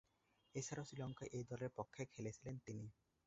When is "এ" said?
1.31-1.39